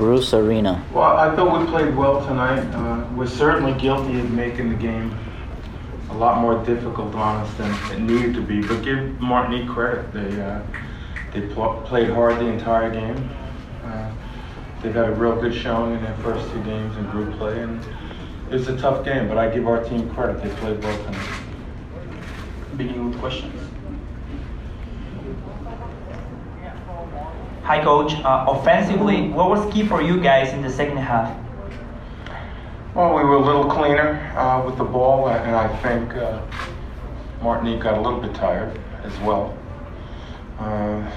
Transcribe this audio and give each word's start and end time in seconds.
Bruce 0.00 0.32
Arena. 0.32 0.82
Well, 0.94 1.04
I 1.18 1.36
thought 1.36 1.60
we 1.60 1.66
played 1.66 1.94
well 1.94 2.24
tonight. 2.26 2.64
Uh, 2.72 3.06
we're 3.14 3.26
certainly 3.26 3.78
guilty 3.78 4.18
of 4.18 4.30
making 4.30 4.70
the 4.70 4.74
game 4.74 5.14
a 6.08 6.14
lot 6.14 6.40
more 6.40 6.64
difficult 6.64 7.14
on 7.14 7.44
us 7.44 7.54
than 7.58 7.70
it 7.92 8.00
needed 8.00 8.32
to 8.32 8.40
be. 8.40 8.62
But 8.66 8.82
give 8.82 9.20
Martinique 9.20 9.68
credit; 9.68 10.10
they 10.14 10.40
uh, 10.40 10.62
they 11.34 11.42
pl- 11.52 11.82
played 11.84 12.08
hard 12.08 12.38
the 12.38 12.46
entire 12.46 12.90
game. 12.90 13.28
Uh, 13.84 14.10
they've 14.82 14.94
had 14.94 15.10
a 15.10 15.12
real 15.12 15.38
good 15.38 15.54
showing 15.54 15.94
in 15.94 16.02
their 16.02 16.16
first 16.22 16.50
two 16.50 16.62
games 16.64 16.96
in 16.96 17.04
group 17.10 17.36
play, 17.36 17.60
and 17.60 17.84
it 18.50 18.54
was 18.54 18.68
a 18.68 18.78
tough 18.78 19.04
game. 19.04 19.28
But 19.28 19.36
I 19.36 19.50
give 19.50 19.68
our 19.68 19.84
team 19.84 20.08
credit; 20.14 20.42
they 20.42 20.48
played 20.60 20.82
well 20.82 21.04
tonight. 21.04 21.42
Beginning 22.74 23.10
with 23.10 23.20
questions. 23.20 23.69
Hi, 27.70 27.80
coach. 27.84 28.14
Uh, 28.14 28.46
offensively, 28.48 29.28
what 29.28 29.48
was 29.48 29.72
key 29.72 29.86
for 29.86 30.02
you 30.02 30.20
guys 30.20 30.52
in 30.52 30.60
the 30.60 30.68
second 30.68 30.96
half? 30.96 31.32
Well, 32.96 33.14
we 33.14 33.22
were 33.22 33.36
a 33.36 33.44
little 33.44 33.70
cleaner 33.70 34.16
uh, 34.36 34.66
with 34.66 34.76
the 34.76 34.82
ball, 34.82 35.28
and 35.28 35.54
I 35.54 35.68
think 35.76 36.12
uh, 36.16 36.42
Martinique 37.40 37.80
got 37.80 37.96
a 37.96 38.00
little 38.00 38.20
bit 38.20 38.34
tired 38.34 38.76
as 39.04 39.16
well. 39.20 39.56
Uh, 40.58 41.08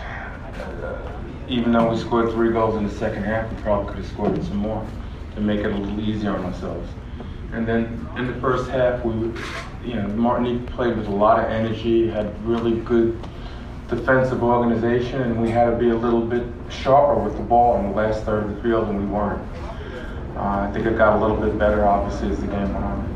even 1.48 1.72
though 1.72 1.90
we 1.90 1.98
scored 1.98 2.32
three 2.34 2.52
goals 2.52 2.76
in 2.76 2.84
the 2.84 2.94
second 2.94 3.24
half, 3.24 3.52
we 3.52 3.60
probably 3.63 3.88
could 3.88 4.04
have 4.04 4.12
scored 4.13 4.46
some 4.46 4.58
more 4.58 4.88
to 5.34 5.41
make 5.41 5.62
it 5.62 5.72
a 5.72 5.76
little 5.76 5.99
easier 5.99 6.38
on 6.38 6.46
ourselves. 6.46 6.88
And 7.52 7.68
then 7.68 8.08
in 8.16 8.27
the 8.27 8.40
first 8.40 8.70
half, 8.70 9.04
we, 9.04 9.13
you 9.84 9.96
know, 9.96 10.08
Martinique 10.10 10.68
played 10.68 10.98
with 10.98 11.08
a 11.08 11.16
lot 11.16 11.40
of 11.44 11.49
energy, 11.49 12.10
had 12.10 12.46
really 12.46 12.80
good 12.82 13.20
defensive 13.88 14.44
organization, 14.44 15.22
and 15.22 15.42
we 15.42 15.50
had 15.50 15.70
to 15.70 15.78
be 15.78 15.90
a 15.90 15.96
little 15.96 16.26
bit 16.26 16.46
sharper 16.70 17.20
with 17.22 17.36
the 17.38 17.44
ball 17.44 17.78
in 17.80 17.90
the 17.90 17.96
last 17.96 18.24
third 18.24 18.46
of 18.46 18.55
the 18.55 18.62
field, 18.62 18.88
and 18.90 19.00
we 19.00 19.05
weren't. 19.05 19.41
Uh, 20.36 20.68
I 20.68 20.72
think 20.74 20.86
it 20.86 20.98
got 20.98 21.18
a 21.18 21.22
little 21.22 21.38
bit 21.38 21.58
better, 21.60 21.86
obviously, 21.86 22.32
as 22.32 22.40
the 22.40 22.48
game 22.48 22.74
went 22.74 22.85
on. 22.85 23.13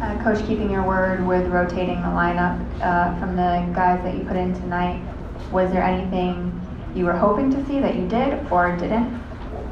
Uh, 0.00 0.22
Coach, 0.22 0.46
keeping 0.46 0.70
your 0.70 0.82
word 0.82 1.26
with 1.26 1.46
rotating 1.48 2.00
the 2.00 2.08
lineup 2.08 2.58
uh, 2.80 3.18
from 3.18 3.36
the 3.36 3.66
guys 3.74 4.02
that 4.02 4.14
you 4.16 4.24
put 4.24 4.36
in 4.36 4.54
tonight, 4.54 5.02
was 5.52 5.70
there 5.72 5.82
anything 5.82 6.52
you 6.94 7.04
were 7.04 7.16
hoping 7.16 7.50
to 7.50 7.66
see 7.66 7.80
that 7.80 7.96
you 7.96 8.06
did 8.08 8.50
or 8.50 8.76
didn't? 8.76 9.22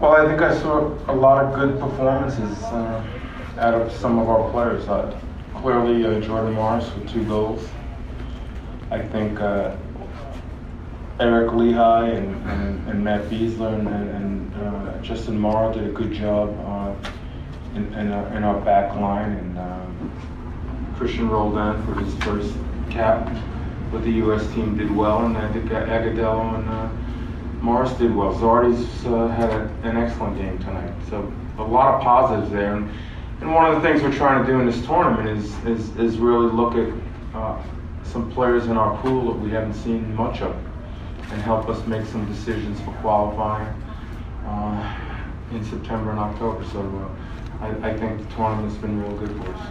Well, 0.01 0.12
I 0.17 0.27
think 0.27 0.43
I 0.43 0.59
saw 0.59 0.89
a 1.09 1.15
lot 1.15 1.45
of 1.45 1.55
good 1.55 1.78
performances 1.78 2.62
uh, 2.65 3.05
out 3.59 3.75
of 3.75 3.93
some 3.93 4.19
of 4.19 4.28
our 4.28 4.51
players. 4.51 4.89
Uh, 4.89 5.19
clearly, 5.56 6.05
uh, 6.05 6.21
Jordan 6.21 6.55
Morris 6.55 6.93
with 6.95 7.09
two 7.09 7.25
goals. 7.25 7.69
I 8.93 9.01
think 9.01 9.41
uh, 9.41 9.75
Eric 11.19 11.53
Lichaj 11.53 12.15
and, 12.15 12.51
and, 12.51 12.89
and, 12.91 13.03
Matt 13.03 13.23
Besler 13.31 13.73
and, 13.79 13.89
and 13.89 14.55
uh, 14.55 14.99
Justin 15.01 15.39
Morrow 15.39 15.73
did 15.73 15.89
a 15.89 15.93
good 15.93 16.12
job 16.12 16.51
uh, 16.61 17.09
in, 17.75 17.91
in, 17.95 18.12
our, 18.12 18.37
in, 18.37 18.45
our, 18.45 18.61
back 18.61 18.95
line. 18.97 19.33
And 19.33 19.59
um, 19.59 20.95
Cristian 20.99 21.31
Roldan 21.31 21.83
for 21.87 21.99
his 22.01 22.15
first 22.23 22.53
cap 22.91 23.34
with 23.95 24.05
the 24.05 24.12
U.S. 24.25 24.47
team 24.53 24.77
did 24.77 24.95
well. 24.95 25.25
And 25.25 25.39
I 25.39 25.51
think 25.55 25.71
Agudelo 25.71 26.55
and 26.59 26.69
uh, 26.69 27.62
Morris 27.62 27.93
did 27.95 28.15
well. 28.15 28.34
Zardes 28.34 29.06
uh, 29.06 29.29
had 29.29 29.49
a, 29.49 29.75
an 29.84 29.97
excellent 29.97 30.37
game 30.37 30.59
tonight. 30.59 30.93
So 31.09 31.33
a 31.56 31.65
lot 31.65 31.95
of 31.95 32.03
positives 32.03 32.53
there. 32.53 32.77
And, 32.77 32.91
and 33.41 33.55
one 33.55 33.73
of 33.75 33.81
the 33.81 33.89
things 33.89 34.03
we're 34.03 34.12
trying 34.12 34.45
to 34.45 34.53
do 34.53 34.61
in 34.61 34.67
this 34.67 34.84
tournament 34.84 35.31
is, 35.31 35.47
is, 35.65 35.97
is 35.97 36.19
really 36.19 36.53
look 36.53 36.75
at 36.75 36.93
uh, 37.34 37.62
some 38.05 38.31
players 38.33 38.67
in 38.67 38.77
our 38.77 39.00
pool 39.03 39.33
that 39.33 39.41
we 39.41 39.50
haven't 39.50 39.75
seen 39.75 40.14
much 40.14 40.42
of 40.42 40.56
and 41.33 41.41
help 41.42 41.69
us 41.69 41.86
make 41.86 42.05
some 42.06 42.27
decisions 42.27 42.81
for 42.83 42.92
qualifying 43.00 43.67
uh, 44.47 44.98
in 45.53 45.64
September 45.64 46.11
and 46.11 46.19
October. 46.19 46.64
So 46.67 46.81
uh, 46.81 47.64
I, 47.64 47.91
I, 47.91 47.98
think 47.98 48.19
the 48.28 48.34
tournament's 48.34 48.77
been 48.77 49.00
real 49.00 49.17
good 49.17 49.31
for 49.31 49.53
us. 49.55 49.67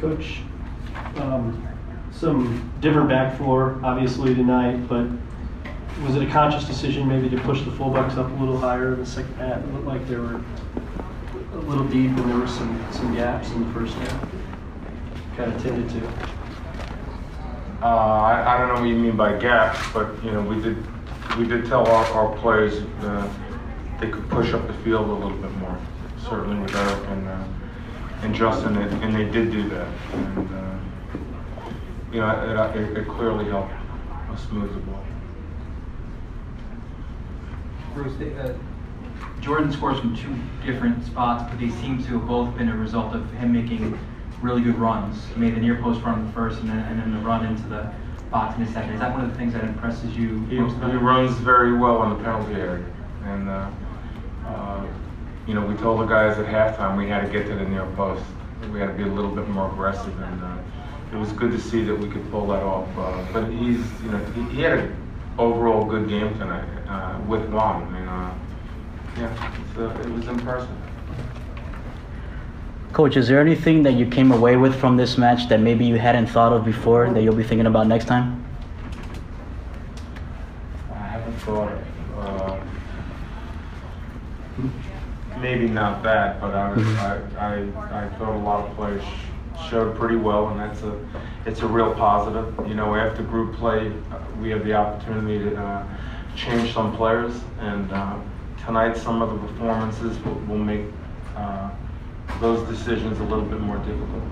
Coach, 0.00 0.40
um, 1.16 1.66
some 2.12 2.72
different 2.80 3.08
back 3.08 3.36
four 3.36 3.80
obviously 3.82 4.34
tonight, 4.34 4.88
but 4.88 5.06
was 6.04 6.14
it 6.14 6.22
a 6.22 6.30
conscious 6.30 6.66
decision 6.66 7.08
maybe 7.08 7.28
to 7.30 7.40
push 7.42 7.62
the 7.62 7.70
fullbacks 7.70 8.16
up 8.16 8.30
a 8.30 8.34
little 8.34 8.58
higher 8.58 8.94
in 8.94 9.00
the 9.00 9.06
second 9.06 9.34
half? 9.36 9.58
It 9.58 9.72
looked 9.72 9.86
like 9.86 10.06
they 10.06 10.16
were 10.16 10.40
a 11.52 11.58
little 11.58 11.86
deep 11.86 12.10
and 12.10 12.30
there 12.30 12.38
were 12.38 12.46
some, 12.46 12.84
some 12.92 13.14
gaps 13.14 13.50
in 13.50 13.66
the 13.66 13.72
first 13.72 13.94
half. 13.94 14.28
Kind 15.36 15.52
of 15.52 15.62
tended 15.62 15.90
to. 15.90 16.06
Uh, 17.82 17.84
I, 17.84 18.54
I, 18.54 18.58
don't 18.58 18.68
know 18.68 18.80
what 18.80 18.88
you 18.88 18.96
mean 18.96 19.16
by 19.16 19.36
gaps, 19.38 19.78
but 19.92 20.08
you 20.24 20.30
know 20.32 20.40
we 20.40 20.62
did 20.62 20.78
we 21.36 21.46
did 21.46 21.66
tell 21.66 21.86
our, 21.86 22.06
our 22.06 22.34
players 22.38 22.80
uh, 23.02 23.30
they 24.00 24.08
could 24.08 24.26
push 24.30 24.54
up 24.54 24.66
the 24.66 24.72
field 24.82 25.10
a 25.10 25.12
little 25.12 25.36
bit 25.36 25.50
more. 25.58 25.78
Certainly 26.26 26.58
with 26.62 26.74
Eric 26.74 27.08
and 27.08 27.28
uh, 27.28 27.44
and 28.22 28.34
Justin, 28.34 28.78
and, 28.78 29.04
and, 29.04 29.14
they 29.14 29.30
did 29.30 29.52
do 29.52 29.68
that. 29.68 29.88
And 30.14 30.54
uh, 30.54 30.78
you 32.10 32.20
know 32.20 32.72
it, 32.74 32.80
it, 32.80 32.96
it, 32.96 33.06
clearly 33.06 33.44
helped 33.44 33.74
us 34.30 34.50
move 34.50 34.72
the 34.72 34.80
ball. 34.80 35.04
Bruce, 37.92 38.18
uh, 38.38 38.54
Jordan 39.42 39.70
scores 39.70 40.00
from 40.00 40.16
two 40.16 40.34
different 40.64 41.04
spots, 41.04 41.44
but 41.50 41.60
they 41.60 41.68
seem 41.82 42.02
to 42.04 42.18
have 42.18 42.26
both 42.26 42.56
been 42.56 42.70
a 42.70 42.76
result 42.76 43.14
of 43.14 43.30
him 43.34 43.52
making 43.52 43.98
really 44.42 44.62
good 44.62 44.76
runs. 44.76 45.26
He 45.34 45.40
made 45.40 45.54
the 45.54 45.60
near 45.60 45.80
post 45.80 46.02
run 46.02 46.20
in 46.20 46.26
the 46.26 46.32
first, 46.32 46.60
and 46.60 46.68
then, 46.68 46.78
and 46.78 47.00
then 47.00 47.12
the 47.12 47.18
run 47.20 47.44
into 47.44 47.62
the 47.68 47.92
box 48.30 48.56
in 48.58 48.64
the 48.64 48.72
second. 48.72 48.94
Is 48.94 49.00
that 49.00 49.12
one 49.12 49.24
of 49.24 49.30
the 49.30 49.36
things 49.36 49.52
that 49.54 49.64
impresses 49.64 50.16
you? 50.16 50.44
He, 50.46 50.56
he 50.56 50.62
runs 50.62 51.32
very 51.38 51.76
well 51.76 52.02
in 52.04 52.10
the 52.10 52.24
penalty 52.24 52.54
area, 52.54 52.84
and 53.24 53.48
uh, 53.48 53.70
uh, 54.46 54.86
you 55.46 55.54
know 55.54 55.64
we 55.64 55.74
told 55.76 56.00
the 56.00 56.06
guys 56.06 56.38
at 56.38 56.46
halftime 56.46 56.96
we 56.96 57.08
had 57.08 57.24
to 57.24 57.30
get 57.30 57.46
to 57.46 57.54
the 57.54 57.64
near 57.64 57.86
post. 57.96 58.24
We 58.72 58.80
had 58.80 58.86
to 58.86 58.94
be 58.94 59.02
a 59.02 59.12
little 59.12 59.34
bit 59.34 59.48
more 59.48 59.70
aggressive, 59.70 60.18
and 60.20 60.42
uh, 60.42 60.58
it 61.12 61.16
was 61.16 61.32
good 61.32 61.52
to 61.52 61.60
see 61.60 61.84
that 61.84 61.94
we 61.94 62.08
could 62.08 62.28
pull 62.30 62.46
that 62.48 62.62
off. 62.62 62.88
Uh, 62.96 63.24
but 63.32 63.50
he's 63.50 63.80
you 64.02 64.10
know 64.10 64.24
he, 64.32 64.42
he, 64.56 64.62
had 64.62 64.78
an 64.78 64.96
overall 65.38 65.84
good 65.84 66.08
game 66.08 66.36
tonight 66.38 66.68
uh, 66.88 67.20
with 67.26 67.48
Juan. 67.50 67.82
I 67.82 67.90
mean, 67.90 68.08
uh, 68.08 68.38
yeah, 69.18 70.00
it 70.00 70.10
was 70.10 70.26
impressive. 70.28 70.68
Coach, 72.92 73.16
is 73.16 73.28
there 73.28 73.40
anything 73.40 73.82
that 73.82 73.92
you 73.92 74.06
came 74.06 74.32
away 74.32 74.56
with 74.56 74.74
from 74.74 74.96
this 74.96 75.18
match 75.18 75.48
that 75.48 75.60
maybe 75.60 75.84
you 75.84 75.96
hadn't 75.96 76.26
thought 76.26 76.52
of 76.52 76.64
before 76.64 77.10
that 77.10 77.22
you'll 77.22 77.34
be 77.34 77.42
thinking 77.42 77.66
about 77.66 77.86
next 77.86 78.06
time? 78.06 78.44
I 80.90 80.96
haven't 80.96 81.34
thought 81.40 81.72
of. 81.72 81.84
Uh, 82.18 82.60
maybe 85.40 85.68
not 85.68 86.02
that, 86.02 86.40
but 86.40 86.54
I, 86.54 86.74
mm-hmm. 86.74 87.36
I, 87.36 88.00
I, 88.00 88.06
I 88.06 88.08
thought 88.16 88.34
a 88.34 88.38
lot 88.38 88.66
of 88.66 88.74
players 88.76 89.02
showed 89.68 89.96
pretty 89.96 90.16
well, 90.16 90.48
and 90.48 90.60
that's 90.60 90.82
a 90.82 90.98
it's 91.44 91.60
a 91.60 91.66
real 91.66 91.94
positive. 91.94 92.54
You 92.66 92.74
know, 92.74 92.94
after 92.94 93.22
group 93.22 93.56
play, 93.56 93.92
we 94.40 94.50
have 94.50 94.64
the 94.64 94.74
opportunity 94.74 95.38
to 95.50 95.56
uh, 95.56 95.86
change 96.34 96.72
some 96.72 96.96
players, 96.96 97.40
and 97.60 97.90
uh, 97.92 98.18
tonight 98.64 98.96
some 98.96 99.22
of 99.22 99.30
the 99.30 99.46
performances 99.46 100.18
will, 100.24 100.34
will 100.46 100.58
make. 100.58 100.86
Uh, 101.36 101.70
those 102.40 102.68
decisions 102.68 103.18
a 103.18 103.22
little 103.22 103.44
bit 103.44 103.60
more 103.60 103.78
difficult. 103.78 104.22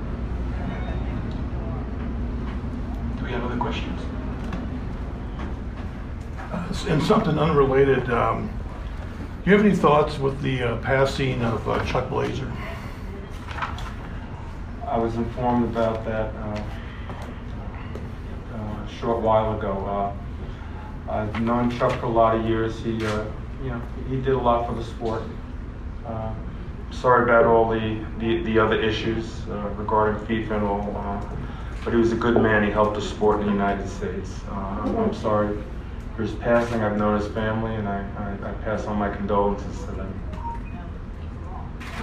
Do 3.19 3.25
we 3.25 3.31
have 3.32 3.44
other 3.44 3.56
questions? 3.56 4.00
Uh, 6.53 6.75
and 6.88 7.03
something 7.03 7.38
unrelated, 7.38 8.10
um, 8.10 8.48
do 9.42 9.50
you 9.50 9.56
have 9.56 9.65
any 9.65 9.75
thoughts 9.75 10.19
with 10.19 10.41
the 10.42 10.62
uh, 10.62 10.76
passing 10.82 11.42
of 11.42 11.66
uh, 11.69 11.84
Chuck 11.87 12.10
Blazer? 12.10 12.50
I 14.86 14.98
was 14.98 15.16
informed 15.16 15.65
about 15.65 16.04
that 16.04 16.34
uh, 16.34 16.62
uh, 18.54 18.84
a 18.84 18.88
short 19.00 19.22
while 19.22 19.59
ago. 19.59 20.15
Uh, 21.09 21.10
I've 21.10 21.41
known 21.41 21.71
Chuck 21.71 21.98
for 22.00 22.06
a 22.06 22.10
lot 22.10 22.36
of 22.36 22.47
years. 22.47 22.78
He, 22.81 22.92
you 22.92 22.98
know, 23.62 23.83
he 24.09 24.16
did 24.16 24.34
a 24.34 24.39
lot 24.39 24.66
for 24.68 24.74
the 24.74 24.84
sport 24.84 25.22
sorry 26.95 27.25
about 27.25 27.45
all 27.45 27.69
the, 27.69 28.05
the, 28.19 28.43
the 28.43 28.59
other 28.59 28.81
issues 28.81 29.41
uh, 29.51 29.69
regarding 29.77 30.21
FIFA 30.27 30.51
and 30.53 30.65
all, 30.65 30.97
uh, 30.97 31.23
but 31.85 31.93
he 31.93 31.99
was 31.99 32.13
a 32.13 32.17
good 32.17 32.41
man. 32.41 32.65
He 32.65 32.71
helped 32.71 32.95
the 32.95 33.03
sport 33.03 33.41
in 33.41 33.47
the 33.47 33.53
United 33.53 33.89
States. 33.89 34.41
Uh, 34.49 34.55
I'm, 34.55 35.15
sorry 35.15 35.59
for 36.17 36.23
his 36.23 36.33
passing. 36.33 36.81
I've 36.81 36.97
known 36.97 37.21
his 37.21 37.31
family, 37.33 37.75
and 37.75 37.89
I, 37.89 38.07
I, 38.17 38.51
I 38.51 38.53
pass 38.65 38.87
on 38.87 38.99
my 38.99 39.15
condolences 39.15 39.81
to 39.85 39.93
them. 39.93 40.21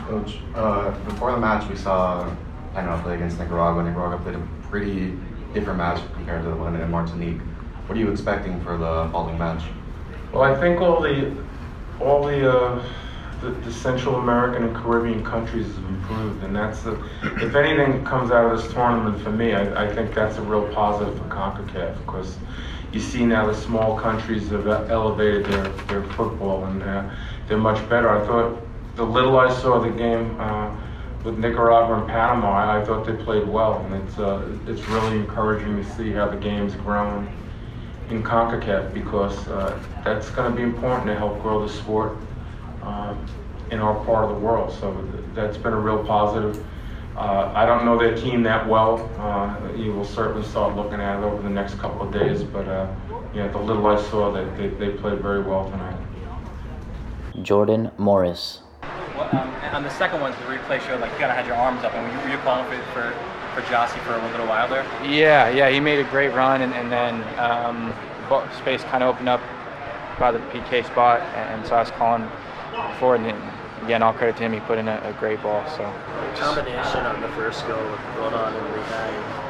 Coach, 0.08 0.38
uh, 0.56 0.92
before 1.06 1.32
the 1.32 1.38
match, 1.38 1.70
we 1.70 1.76
saw 1.76 2.30
Panama 2.74 3.02
play 3.02 3.16
against 3.16 3.40
Nicaragua. 3.40 3.84
Nicaragua 3.84 4.20
played 4.20 4.36
a 4.36 4.48
pretty 4.70 5.18
different 5.54 5.78
match 5.78 6.02
compared 6.14 6.44
to 6.44 6.50
the 6.50 6.56
one 6.56 6.76
in 6.76 6.92
Martinique. 6.92 7.40
What 7.88 7.98
are 7.98 8.00
you 8.00 8.12
expecting 8.12 8.62
for 8.62 8.78
the 8.78 9.10
following 9.12 9.38
match? 9.38 9.64
Well, 10.32 10.44
I 10.44 10.60
think 10.60 10.80
all 10.80 11.02
the 11.02 11.36
all 12.00 12.24
the 12.24 12.50
uh, 12.50 12.84
the, 13.42 13.50
the, 13.50 13.74
Central 13.74 14.16
American 14.16 14.64
and 14.64 14.76
Caribbean 14.76 15.24
countries 15.24 15.66
have 15.66 15.86
improved, 15.86 16.44
and 16.44 16.56
that's 16.56 16.86
if 16.86 17.56
anything 17.56 18.06
comes 18.06 18.32
out 18.32 18.52
of 18.52 18.62
this 18.62 18.72
tournament 18.72 19.22
for 19.22 19.32
me, 19.32 19.54
I, 19.54 19.86
I 19.86 19.94
think 19.94 20.14
that's 20.14 20.38
a 20.38 20.42
real 20.42 20.72
positive 20.74 21.18
for 21.18 21.26
CONCACAF 21.26 21.98
because, 22.06 22.38
you 22.92 23.00
see 23.00 23.26
now 23.26 23.48
the 23.48 23.56
small 23.56 23.98
countries 23.98 24.50
have 24.50 24.68
elevated 24.68 25.46
their, 25.46 25.68
their 25.88 26.04
football 26.14 26.66
and 26.66 26.82
they're 27.48 27.58
much 27.58 27.88
better. 27.90 28.10
I 28.10 28.26
thought 28.26 28.62
the 28.96 29.04
little 29.04 29.40
I 29.40 29.52
saw 29.62 29.80
the 29.80 29.90
game 29.90 30.40
uh, 30.40 30.76
with 31.24 31.38
Nicaragua 31.38 32.00
and 32.00 32.08
Panama, 32.08 32.52
I, 32.52 32.82
I 32.82 32.86
thought 32.86 33.06
they 33.06 33.14
played 33.14 33.48
well, 33.48 33.80
and 33.86 33.96
it's 33.96 34.18
uh, 34.18 34.58
it's 34.68 34.82
really 34.90 35.18
encouraging 35.18 35.78
to 35.78 35.96
see 35.96 36.12
how 36.12 36.28
the 36.28 36.38
game's 36.38 36.76
grown 36.76 37.32
in 38.10 38.24
CONCACAF 38.24 38.94
because 38.94 39.48
uh, 39.48 39.80
that's 40.04 40.30
going 40.32 40.52
to 40.52 40.56
be 40.56 40.64
important 40.64 41.08
to 41.08 41.16
help 41.16 41.42
grow 41.42 41.66
the 41.66 41.72
sport 41.72 42.18
um, 42.82 43.26
in 43.72 43.80
our 43.80 43.96
part 44.06 44.26
of 44.26 44.32
the 44.32 44.40
world. 44.46 44.74
So 44.80 44.94
th- 44.94 45.24
that's 45.34 45.58
been 45.58 45.74
a 45.74 45.80
real 45.80 46.04
positive. 46.04 46.64
Uh, 47.16 47.52
I 47.54 47.66
don't 47.66 47.86
know 47.86 47.98
their 47.98 48.16
team 48.16 48.44
that 48.44 48.68
well. 48.68 49.10
Uh, 49.18 49.74
you 49.76 49.92
will 49.94 50.06
certainly 50.06 50.48
start 50.48 50.76
looking 50.76 51.02
at 51.02 51.20
it 51.20 51.24
over 51.24 51.42
the 51.42 51.50
next 51.50 51.76
couple 51.76 52.08
of 52.08 52.14
days, 52.14 52.44
but 52.44 52.68
uh, 52.68 52.94
yeah, 53.34 53.48
the 53.48 53.58
little 53.58 53.86
I 53.88 54.02
saw, 54.02 54.32
they, 54.32 54.46
they, 54.56 54.74
they 54.76 54.98
played 54.98 55.20
very 55.20 55.42
well 55.42 55.70
tonight. 55.70 55.98
Jordan 57.42 57.92
Morris. 57.98 58.60
Well, 59.16 59.30
um, 59.34 59.50
and 59.64 59.76
on 59.76 59.84
the 59.84 59.90
second 59.90 60.22
one, 60.22 60.32
the 60.32 60.38
replay 60.38 60.82
showed 60.82 61.02
like 61.02 61.12
you 61.12 61.18
kind 61.20 61.32
of 61.32 61.38
had 61.38 61.46
your 61.46 61.56
arms 61.56 61.84
up, 61.84 61.94
and 61.94 62.06
were 62.08 62.14
you, 62.14 62.26
were 62.26 62.32
you 62.32 62.38
calling 62.44 62.66
for 62.66 62.78
for, 62.94 63.14
for 63.54 63.62
Gyasi 63.68 64.00
for 64.04 64.14
a 64.16 64.32
little 64.32 64.48
while 64.48 64.68
there? 64.68 64.84
Yeah, 65.04 65.50
yeah, 65.50 65.70
he 65.70 65.80
made 65.80 66.00
a 66.00 66.10
great 66.10 66.34
run, 66.34 66.62
and, 66.62 66.74
and 66.74 66.92
then 66.92 67.40
um, 67.40 67.94
space 68.62 68.84
kind 68.86 69.04
of 69.04 69.14
opened 69.14 69.30
up 69.30 69.42
by 70.18 70.32
the 70.32 70.40
PK 70.40 70.86
spot, 70.86 71.22
and 71.36 71.66
so 71.66 71.76
I 71.76 71.82
was 71.82 71.92
calling 71.92 72.30
for 73.00 73.16
it. 73.16 73.22
And 73.22 73.84
again, 73.84 74.04
all 74.04 74.14
credit 74.14 74.38
to 74.38 74.44
him, 74.44 74.54
he 74.54 74.60
put 74.62 74.78
in 74.78 74.88
a, 74.88 75.02
a 75.04 75.14
great 75.20 75.42
ball. 75.42 75.64
So 75.78 75.84
combination 76.36 77.06
on 77.06 77.22
the 77.22 77.30
first 77.30 77.68
goal 77.68 77.84
with 77.92 78.02
Roldan 78.18 78.54
and 78.54 78.68
Lichaj. 78.74 79.42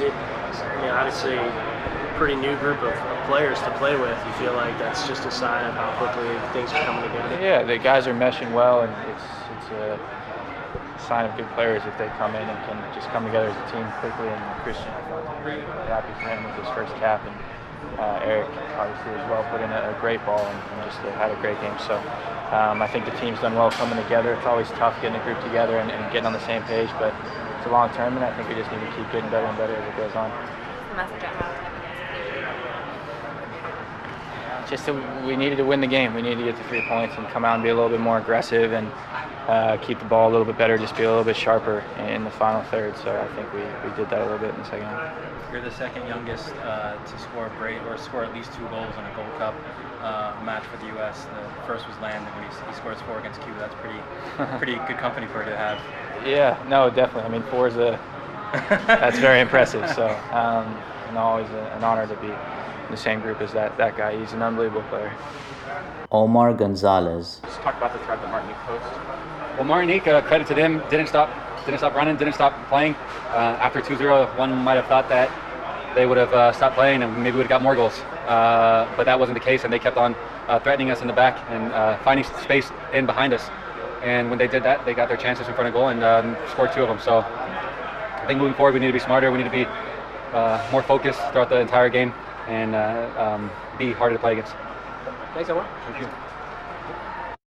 It, 0.00 0.12
I 0.12 0.80
mean, 0.80 0.90
obviously, 0.90 1.36
a 1.36 2.14
pretty 2.16 2.36
new 2.36 2.56
group 2.58 2.82
of, 2.82 2.92
players 3.26 3.58
to 3.60 3.70
play 3.78 3.94
with. 3.94 4.18
You 4.26 4.32
feel 4.34 4.52
like 4.54 4.76
that's 4.78 5.06
just 5.06 5.24
a 5.24 5.30
sign 5.30 5.64
of 5.64 5.74
how 5.74 5.94
quickly 6.02 6.26
things 6.52 6.74
are 6.74 6.84
coming 6.84 7.06
together. 7.06 7.38
yeah, 7.40 7.62
the 7.62 7.78
guys 7.78 8.06
are 8.08 8.14
meshing 8.14 8.50
well, 8.52 8.82
and 8.82 8.92
it's 9.08 9.22
it's 9.54 9.70
a 9.78 9.98
sign 11.06 11.24
of 11.24 11.36
good 11.36 11.48
players 11.54 11.82
if 11.86 11.96
they 11.98 12.08
come 12.18 12.34
in 12.34 12.42
and 12.42 12.58
can 12.66 12.76
just 12.94 13.08
come 13.10 13.24
together 13.24 13.46
as 13.46 13.56
a 13.56 13.66
team 13.70 13.86
quickly. 14.02 14.26
And 14.26 14.42
Christian, 14.66 14.88
I 14.90 15.02
thought, 15.06 15.44
really 15.44 15.62
happy 15.86 16.12
for 16.18 16.28
him 16.28 16.42
with 16.42 16.56
his 16.58 16.68
first 16.74 16.92
cap, 16.98 17.22
and 17.26 17.36
uh, 17.98 18.20
Eric 18.22 18.48
obviously 18.76 19.12
as 19.14 19.24
well 19.30 19.44
put 19.50 19.60
in 19.60 19.70
a, 19.70 19.94
a 19.94 19.96
great 20.00 20.24
ball 20.24 20.40
and, 20.40 20.58
and 20.72 20.90
just 20.90 20.98
had 21.18 21.30
a 21.30 21.38
great 21.40 21.60
game. 21.60 21.76
So 21.78 21.96
um, 22.50 22.82
I 22.82 22.88
think 22.88 23.04
the 23.04 23.16
team's 23.18 23.40
done 23.40 23.54
well 23.54 23.70
coming 23.70 23.96
together. 24.02 24.34
It's 24.34 24.46
always 24.46 24.68
tough 24.80 25.00
getting 25.00 25.20
a 25.20 25.24
group 25.24 25.40
together 25.42 25.78
and, 25.78 25.90
and 25.90 26.00
getting 26.12 26.26
on 26.26 26.32
the 26.32 26.46
same 26.46 26.62
page, 26.64 26.90
but 26.98 27.14
it's 27.58 27.66
a 27.66 27.70
long 27.70 27.90
term, 27.94 28.16
and 28.16 28.24
I 28.24 28.34
think 28.36 28.48
we 28.48 28.54
just 28.54 28.70
need 28.72 28.80
to 28.80 28.92
keep 28.96 29.06
getting 29.12 29.30
better 29.30 29.46
and 29.46 29.56
better 29.56 29.74
as 29.74 29.86
it 29.86 29.96
goes 29.96 30.14
on. 30.16 30.30
the 30.90 30.96
message 30.96 31.22
at 31.22 31.34
halftime 31.38 31.72
just 34.72 34.88
we 35.26 35.36
needed 35.36 35.56
to 35.56 35.64
win 35.64 35.82
the 35.82 35.86
game. 35.86 36.14
We 36.14 36.22
needed 36.22 36.38
to 36.38 36.44
get 36.44 36.56
the 36.56 36.64
three 36.64 36.82
points 36.88 37.14
and 37.18 37.26
come 37.28 37.44
out 37.44 37.54
and 37.54 37.62
be 37.62 37.68
a 37.68 37.74
little 37.74 37.90
bit 37.90 38.00
more 38.00 38.18
aggressive 38.18 38.72
and 38.72 38.90
uh, 39.46 39.76
keep 39.82 39.98
the 39.98 40.06
ball 40.06 40.30
a 40.30 40.32
little 40.32 40.46
bit 40.46 40.56
better, 40.56 40.78
just 40.78 40.96
be 40.96 41.02
a 41.02 41.08
little 41.10 41.24
bit 41.24 41.36
sharper 41.36 41.80
in 41.98 42.24
the 42.24 42.30
final 42.30 42.62
third. 42.70 42.96
So 42.96 43.14
I 43.14 43.28
think 43.36 43.52
we, 43.52 43.60
we 43.60 43.94
did 43.96 44.08
that 44.08 44.20
a 44.20 44.24
little 44.24 44.38
bit 44.38 44.50
in 44.50 44.58
the 44.58 44.64
second 44.64 44.86
half. 44.86 45.52
You're 45.52 45.60
the 45.60 45.70
second 45.70 46.08
youngest 46.08 46.54
uh, 46.64 46.96
to 46.96 47.18
score 47.18 47.48
a 47.48 47.50
break 47.58 47.82
or 47.82 47.98
score 47.98 48.24
at 48.24 48.32
least 48.32 48.54
two 48.54 48.66
goals 48.68 48.94
in 48.96 49.04
a 49.04 49.12
Gold 49.14 49.28
Cup 49.36 49.54
uh, 50.00 50.40
match 50.42 50.64
for 50.64 50.78
the 50.78 50.86
U.S. 50.96 51.24
The 51.24 51.66
first 51.66 51.86
was 51.86 51.98
Landon 52.00 52.24
when 52.32 52.48
he, 52.48 52.66
he 52.66 52.74
scores 52.74 52.98
four 53.02 53.18
against 53.18 53.42
Cuba. 53.42 53.58
That's 53.58 53.74
pretty 53.74 54.00
pretty 54.56 54.74
good 54.88 54.96
company 54.96 55.26
for 55.26 55.44
you 55.44 55.50
to 55.50 55.56
have. 55.56 55.78
Yeah, 56.26 56.56
no, 56.68 56.88
definitely. 56.88 57.28
I 57.28 57.28
mean, 57.28 57.42
four 57.50 57.68
is 57.68 57.76
a 57.76 58.00
that's 58.86 59.18
very 59.18 59.40
impressive. 59.40 59.88
So, 59.90 60.08
um, 60.32 60.64
and 61.08 61.18
always 61.18 61.50
a, 61.50 61.72
an 61.76 61.84
honor 61.84 62.06
to 62.06 62.16
be 62.16 62.32
the 62.92 62.96
same 62.96 63.20
group 63.20 63.40
as 63.40 63.52
that 63.52 63.76
that 63.78 63.96
guy. 63.96 64.16
He's 64.16 64.32
an 64.32 64.42
unbelievable 64.42 64.82
player. 64.90 65.12
Omar 66.12 66.52
Gonzalez. 66.52 67.40
Let's 67.42 67.56
talk 67.56 67.76
about 67.78 67.92
the 67.92 67.98
threat 68.04 68.20
that 68.20 68.30
Martinique 68.30 68.56
posed. 68.68 68.84
Well, 69.56 69.64
Martinique, 69.64 70.06
uh, 70.06 70.20
credit 70.20 70.46
to 70.48 70.54
them, 70.54 70.82
didn't 70.90 71.08
stop, 71.08 71.28
didn't 71.64 71.78
stop 71.78 71.94
running, 71.94 72.16
didn't 72.16 72.34
stop 72.34 72.52
playing. 72.68 72.94
Uh, 73.30 73.56
after 73.66 73.80
2-0, 73.80 74.36
one 74.36 74.52
might 74.52 74.74
have 74.74 74.86
thought 74.86 75.08
that 75.08 75.30
they 75.94 76.04
would 76.06 76.18
have 76.18 76.32
uh, 76.32 76.52
stopped 76.52 76.74
playing 76.74 77.02
and 77.02 77.16
maybe 77.22 77.36
would 77.36 77.44
have 77.44 77.48
got 77.48 77.62
more 77.62 77.74
goals. 77.74 77.98
Uh, 78.26 78.86
but 78.96 79.04
that 79.04 79.18
wasn't 79.18 79.36
the 79.38 79.44
case, 79.44 79.64
and 79.64 79.72
they 79.72 79.78
kept 79.78 79.96
on 79.96 80.14
uh, 80.48 80.58
threatening 80.60 80.90
us 80.90 81.00
in 81.00 81.06
the 81.06 81.12
back 81.12 81.38
and 81.50 81.72
uh, 81.72 81.98
finding 82.04 82.24
space 82.42 82.70
in 82.92 83.06
behind 83.06 83.32
us. 83.32 83.48
And 84.02 84.28
when 84.28 84.38
they 84.38 84.48
did 84.48 84.62
that, 84.64 84.84
they 84.84 84.94
got 84.94 85.08
their 85.08 85.16
chances 85.16 85.48
in 85.48 85.54
front 85.54 85.68
of 85.68 85.74
goal 85.74 85.88
and 85.88 86.04
um, 86.04 86.36
scored 86.50 86.72
two 86.72 86.82
of 86.82 86.88
them. 86.88 86.98
So 86.98 87.20
I 87.20 88.24
think 88.26 88.38
moving 88.38 88.54
forward, 88.54 88.74
we 88.74 88.80
need 88.80 88.88
to 88.88 88.92
be 88.92 88.98
smarter. 88.98 89.30
We 89.30 89.38
need 89.38 89.44
to 89.44 89.50
be 89.50 89.66
uh, 90.32 90.66
more 90.72 90.82
focused 90.82 91.20
throughout 91.32 91.48
the 91.48 91.60
entire 91.60 91.88
game 91.88 92.12
and 92.46 92.74
uh, 92.74 93.10
um, 93.16 93.52
be 93.76 93.92
harder 93.92 94.14
to 94.14 94.18
play 94.20 94.32
against. 94.32 94.56
Thanks, 95.34 95.50
Omar. 95.50 95.68
Thank 95.84 95.98
you. 95.98 96.31